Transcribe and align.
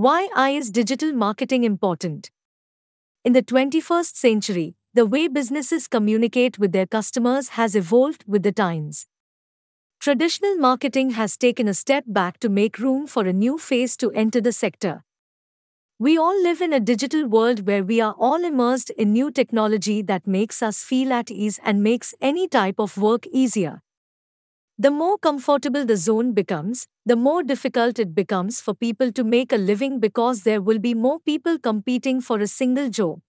Why 0.00 0.28
is 0.50 0.70
digital 0.70 1.12
marketing 1.12 1.64
important? 1.64 2.30
In 3.24 3.32
the 3.32 3.42
21st 3.42 4.14
century, 4.14 4.76
the 4.94 5.04
way 5.04 5.26
businesses 5.26 5.88
communicate 5.88 6.56
with 6.56 6.70
their 6.70 6.86
customers 6.86 7.48
has 7.58 7.74
evolved 7.74 8.22
with 8.24 8.44
the 8.44 8.52
times. 8.52 9.08
Traditional 9.98 10.54
marketing 10.54 11.10
has 11.18 11.36
taken 11.36 11.66
a 11.66 11.74
step 11.74 12.04
back 12.06 12.38
to 12.38 12.48
make 12.48 12.78
room 12.78 13.08
for 13.08 13.26
a 13.26 13.32
new 13.32 13.58
phase 13.58 13.96
to 13.96 14.12
enter 14.12 14.40
the 14.40 14.52
sector. 14.52 15.02
We 15.98 16.16
all 16.16 16.40
live 16.44 16.60
in 16.60 16.72
a 16.72 16.78
digital 16.78 17.26
world 17.26 17.66
where 17.66 17.82
we 17.82 18.00
are 18.00 18.14
all 18.16 18.44
immersed 18.44 18.90
in 18.90 19.12
new 19.12 19.32
technology 19.32 20.00
that 20.02 20.28
makes 20.28 20.62
us 20.62 20.84
feel 20.84 21.12
at 21.12 21.28
ease 21.28 21.58
and 21.64 21.82
makes 21.82 22.14
any 22.20 22.46
type 22.46 22.78
of 22.78 22.98
work 22.98 23.26
easier. 23.32 23.82
The 24.80 24.92
more 24.92 25.18
comfortable 25.18 25.84
the 25.84 25.96
zone 25.96 26.34
becomes, 26.34 26.86
the 27.04 27.16
more 27.16 27.42
difficult 27.42 27.98
it 27.98 28.14
becomes 28.14 28.60
for 28.60 28.74
people 28.74 29.10
to 29.10 29.24
make 29.24 29.52
a 29.52 29.56
living 29.56 29.98
because 29.98 30.42
there 30.42 30.62
will 30.62 30.78
be 30.78 30.94
more 30.94 31.18
people 31.18 31.58
competing 31.58 32.20
for 32.20 32.38
a 32.38 32.46
single 32.46 32.88
job. 32.88 33.20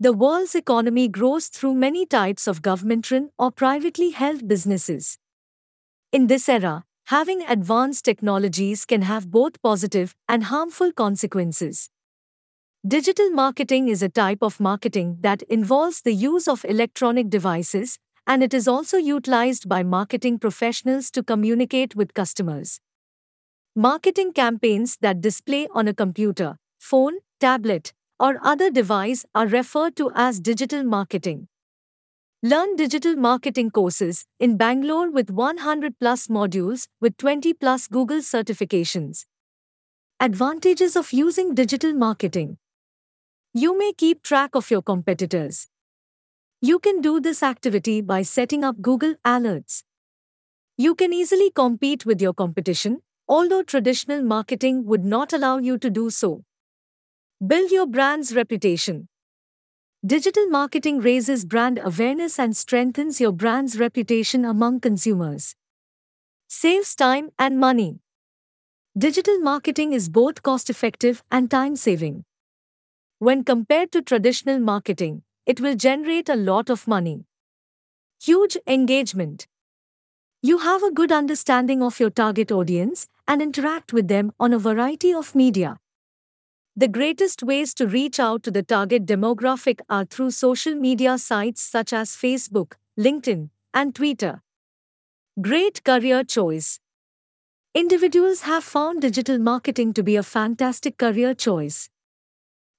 The 0.00 0.12
world's 0.12 0.56
economy 0.56 1.06
grows 1.06 1.46
through 1.46 1.74
many 1.74 2.06
types 2.06 2.48
of 2.48 2.60
government 2.60 3.08
run 3.12 3.30
or 3.38 3.52
privately 3.52 4.10
held 4.10 4.48
businesses. 4.48 5.18
In 6.10 6.26
this 6.26 6.48
era, 6.48 6.84
having 7.06 7.42
advanced 7.42 8.04
technologies 8.04 8.84
can 8.84 9.02
have 9.02 9.30
both 9.30 9.62
positive 9.62 10.16
and 10.28 10.44
harmful 10.44 10.90
consequences. 10.92 11.88
Digital 12.86 13.30
marketing 13.30 13.86
is 13.86 14.02
a 14.02 14.08
type 14.08 14.42
of 14.42 14.58
marketing 14.58 15.18
that 15.20 15.42
involves 15.42 16.02
the 16.02 16.14
use 16.14 16.48
of 16.48 16.64
electronic 16.64 17.30
devices, 17.30 17.98
and 18.28 18.42
it 18.42 18.52
is 18.52 18.68
also 18.68 18.98
utilized 18.98 19.68
by 19.68 19.82
marketing 19.82 20.38
professionals 20.38 21.10
to 21.10 21.22
communicate 21.22 21.96
with 21.96 22.12
customers. 22.12 22.80
Marketing 23.74 24.32
campaigns 24.32 24.98
that 25.00 25.22
display 25.22 25.66
on 25.72 25.88
a 25.88 25.94
computer, 25.94 26.58
phone, 26.78 27.14
tablet, 27.40 27.94
or 28.20 28.38
other 28.42 28.70
device 28.70 29.24
are 29.34 29.46
referred 29.46 29.96
to 29.96 30.12
as 30.14 30.40
digital 30.40 30.82
marketing. 30.82 31.48
Learn 32.42 32.76
digital 32.76 33.16
marketing 33.16 33.70
courses 33.70 34.26
in 34.38 34.58
Bangalore 34.58 35.10
with 35.10 35.30
100 35.30 35.98
plus 35.98 36.26
modules 36.26 36.86
with 37.00 37.16
20 37.16 37.54
plus 37.54 37.88
Google 37.88 38.18
certifications. 38.18 39.24
Advantages 40.20 40.96
of 40.96 41.12
using 41.12 41.54
digital 41.54 41.94
marketing. 41.94 42.58
You 43.54 43.78
may 43.78 43.92
keep 43.92 44.22
track 44.22 44.54
of 44.54 44.70
your 44.70 44.82
competitors. 44.82 45.68
You 46.60 46.80
can 46.80 47.00
do 47.00 47.20
this 47.20 47.44
activity 47.44 48.00
by 48.00 48.22
setting 48.22 48.64
up 48.64 48.82
Google 48.82 49.14
Alerts. 49.24 49.84
You 50.76 50.96
can 50.96 51.12
easily 51.12 51.52
compete 51.52 52.04
with 52.04 52.20
your 52.20 52.34
competition, 52.34 53.02
although 53.28 53.62
traditional 53.62 54.24
marketing 54.24 54.84
would 54.86 55.04
not 55.04 55.32
allow 55.32 55.58
you 55.58 55.78
to 55.78 55.88
do 55.88 56.10
so. 56.10 56.44
Build 57.46 57.70
your 57.70 57.86
brand's 57.86 58.34
reputation. 58.34 59.08
Digital 60.04 60.48
marketing 60.48 60.98
raises 60.98 61.44
brand 61.44 61.80
awareness 61.80 62.40
and 62.40 62.56
strengthens 62.56 63.20
your 63.20 63.32
brand's 63.32 63.78
reputation 63.78 64.44
among 64.44 64.80
consumers. 64.80 65.54
Saves 66.48 66.96
time 66.96 67.30
and 67.38 67.60
money. 67.60 68.00
Digital 68.96 69.38
marketing 69.38 69.92
is 69.92 70.08
both 70.08 70.42
cost 70.42 70.70
effective 70.70 71.22
and 71.30 71.48
time 71.48 71.76
saving. 71.76 72.24
When 73.20 73.44
compared 73.44 73.92
to 73.92 74.02
traditional 74.02 74.58
marketing, 74.58 75.22
it 75.48 75.60
will 75.62 75.74
generate 75.74 76.28
a 76.28 76.36
lot 76.36 76.68
of 76.68 76.86
money. 76.86 77.24
Huge 78.22 78.58
engagement. 78.66 79.46
You 80.42 80.58
have 80.58 80.82
a 80.82 80.92
good 80.92 81.10
understanding 81.10 81.82
of 81.82 81.98
your 81.98 82.10
target 82.10 82.52
audience 82.52 83.08
and 83.26 83.40
interact 83.40 83.94
with 83.94 84.08
them 84.08 84.32
on 84.38 84.52
a 84.52 84.58
variety 84.58 85.12
of 85.12 85.34
media. 85.34 85.78
The 86.76 86.86
greatest 86.86 87.42
ways 87.42 87.72
to 87.74 87.88
reach 87.88 88.20
out 88.20 88.42
to 88.42 88.50
the 88.50 88.62
target 88.62 89.06
demographic 89.06 89.80
are 89.88 90.04
through 90.04 90.32
social 90.32 90.74
media 90.74 91.16
sites 91.16 91.62
such 91.62 91.94
as 91.94 92.10
Facebook, 92.10 92.74
LinkedIn, 92.98 93.48
and 93.72 93.94
Twitter. 93.94 94.42
Great 95.40 95.82
career 95.82 96.24
choice. 96.24 96.78
Individuals 97.74 98.42
have 98.42 98.64
found 98.64 99.00
digital 99.00 99.38
marketing 99.38 99.94
to 99.94 100.02
be 100.02 100.16
a 100.16 100.22
fantastic 100.22 100.98
career 100.98 101.32
choice. 101.32 101.88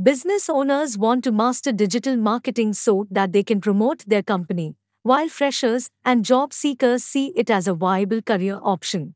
Business 0.00 0.48
owners 0.48 0.96
want 0.96 1.22
to 1.24 1.30
master 1.30 1.70
digital 1.70 2.16
marketing 2.16 2.72
so 2.72 3.06
that 3.10 3.32
they 3.32 3.42
can 3.42 3.60
promote 3.60 4.04
their 4.06 4.22
company, 4.22 4.74
while 5.02 5.28
freshers 5.28 5.90
and 6.02 6.24
job 6.24 6.54
seekers 6.54 7.04
see 7.04 7.26
it 7.36 7.50
as 7.50 7.68
a 7.68 7.74
viable 7.74 8.22
career 8.22 8.58
option. 8.62 9.14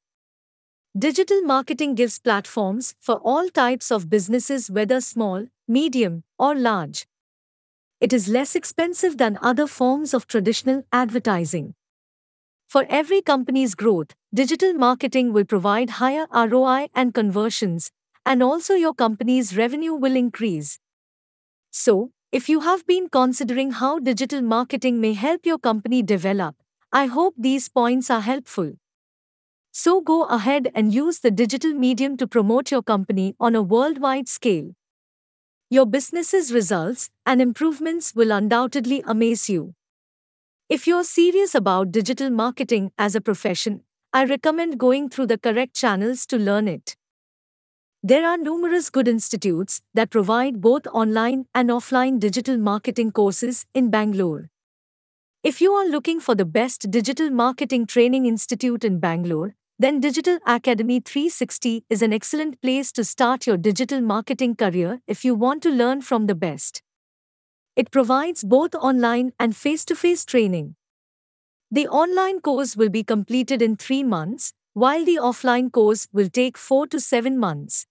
Digital 0.96 1.40
marketing 1.40 1.94
gives 1.94 2.18
platforms 2.18 2.94
for 3.00 3.16
all 3.16 3.48
types 3.48 3.90
of 3.90 4.10
businesses, 4.10 4.70
whether 4.70 5.00
small, 5.00 5.46
medium, 5.66 6.24
or 6.38 6.54
large. 6.54 7.06
It 7.98 8.12
is 8.12 8.28
less 8.28 8.54
expensive 8.54 9.16
than 9.16 9.38
other 9.40 9.66
forms 9.66 10.12
of 10.12 10.26
traditional 10.26 10.84
advertising. 10.92 11.74
For 12.68 12.84
every 12.90 13.22
company's 13.22 13.74
growth, 13.74 14.08
digital 14.34 14.74
marketing 14.74 15.32
will 15.32 15.46
provide 15.46 15.90
higher 15.90 16.26
ROI 16.30 16.88
and 16.94 17.14
conversions, 17.14 17.90
and 18.26 18.42
also 18.42 18.74
your 18.74 18.92
company's 18.92 19.56
revenue 19.56 19.94
will 19.94 20.16
increase. 20.16 20.78
So, 21.70 22.10
if 22.32 22.48
you 22.48 22.60
have 22.60 22.86
been 22.86 23.08
considering 23.08 23.70
how 23.70 23.98
digital 24.00 24.42
marketing 24.42 25.00
may 25.00 25.14
help 25.14 25.46
your 25.46 25.58
company 25.58 26.02
develop, 26.02 26.56
I 26.92 27.06
hope 27.06 27.34
these 27.38 27.68
points 27.68 28.10
are 28.10 28.20
helpful. 28.20 28.74
So 29.72 30.00
go 30.00 30.24
ahead 30.24 30.70
and 30.74 30.92
use 30.92 31.20
the 31.20 31.30
digital 31.30 31.74
medium 31.74 32.16
to 32.16 32.26
promote 32.26 32.70
your 32.70 32.82
company 32.82 33.34
on 33.38 33.54
a 33.54 33.62
worldwide 33.62 34.28
scale. 34.28 34.70
Your 35.68 35.84
business's 35.84 36.52
results 36.52 37.10
and 37.26 37.42
improvements 37.42 38.14
will 38.14 38.32
undoubtedly 38.32 39.02
amaze 39.06 39.50
you. 39.50 39.74
If 40.68 40.86
you're 40.86 41.04
serious 41.04 41.54
about 41.54 41.92
digital 41.92 42.30
marketing 42.30 42.90
as 42.98 43.14
a 43.14 43.20
profession, 43.20 43.82
I 44.12 44.24
recommend 44.24 44.78
going 44.78 45.10
through 45.10 45.26
the 45.26 45.38
correct 45.38 45.74
channels 45.74 46.24
to 46.26 46.38
learn 46.38 46.68
it. 46.68 46.96
There 48.08 48.24
are 48.24 48.38
numerous 48.38 48.88
good 48.88 49.08
institutes 49.08 49.80
that 49.94 50.10
provide 50.10 50.60
both 50.60 50.86
online 50.86 51.46
and 51.52 51.70
offline 51.70 52.20
digital 52.20 52.56
marketing 52.56 53.10
courses 53.10 53.66
in 53.74 53.90
Bangalore. 53.90 54.48
If 55.42 55.60
you 55.60 55.72
are 55.72 55.88
looking 55.88 56.20
for 56.20 56.36
the 56.36 56.44
best 56.44 56.88
digital 56.88 57.30
marketing 57.30 57.84
training 57.86 58.26
institute 58.26 58.84
in 58.84 59.00
Bangalore, 59.00 59.56
then 59.80 59.98
Digital 59.98 60.38
Academy 60.46 61.00
360 61.00 61.84
is 61.90 62.00
an 62.00 62.12
excellent 62.12 62.62
place 62.62 62.92
to 62.92 63.02
start 63.02 63.44
your 63.44 63.56
digital 63.56 64.00
marketing 64.00 64.54
career 64.54 65.00
if 65.08 65.24
you 65.24 65.34
want 65.34 65.60
to 65.64 65.70
learn 65.70 66.00
from 66.00 66.28
the 66.28 66.36
best. 66.36 66.82
It 67.74 67.90
provides 67.90 68.44
both 68.44 68.76
online 68.76 69.32
and 69.40 69.56
face 69.56 69.84
to 69.86 69.96
face 69.96 70.24
training. 70.24 70.76
The 71.72 71.88
online 71.88 72.40
course 72.40 72.76
will 72.76 72.88
be 72.88 73.02
completed 73.02 73.60
in 73.60 73.74
three 73.74 74.04
months, 74.04 74.52
while 74.74 75.04
the 75.04 75.16
offline 75.16 75.72
course 75.72 76.06
will 76.12 76.28
take 76.28 76.56
four 76.56 76.86
to 76.86 77.00
seven 77.00 77.36
months. 77.36 77.84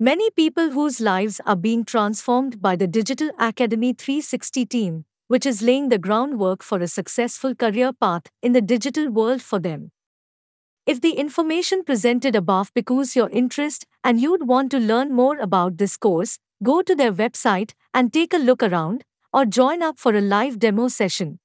Many 0.00 0.28
people 0.32 0.72
whose 0.72 1.00
lives 1.00 1.40
are 1.46 1.54
being 1.54 1.84
transformed 1.84 2.60
by 2.60 2.74
the 2.74 2.88
Digital 2.88 3.30
Academy 3.38 3.92
360 3.92 4.66
team, 4.66 5.04
which 5.28 5.46
is 5.46 5.62
laying 5.62 5.88
the 5.88 5.98
groundwork 5.98 6.64
for 6.64 6.80
a 6.80 6.88
successful 6.88 7.54
career 7.54 7.92
path 7.92 8.24
in 8.42 8.54
the 8.54 8.60
digital 8.60 9.08
world 9.08 9.40
for 9.40 9.60
them. 9.60 9.92
If 10.84 11.00
the 11.00 11.12
information 11.12 11.84
presented 11.84 12.34
above 12.34 12.74
piques 12.74 13.14
your 13.14 13.30
interest 13.30 13.86
and 14.02 14.20
you'd 14.20 14.48
want 14.48 14.72
to 14.72 14.80
learn 14.80 15.12
more 15.12 15.38
about 15.38 15.78
this 15.78 15.96
course, 15.96 16.40
go 16.60 16.82
to 16.82 16.96
their 16.96 17.12
website 17.12 17.70
and 17.94 18.12
take 18.12 18.34
a 18.34 18.38
look 18.38 18.64
around 18.64 19.04
or 19.32 19.44
join 19.44 19.80
up 19.80 20.00
for 20.00 20.12
a 20.12 20.20
live 20.20 20.58
demo 20.58 20.88
session. 20.88 21.38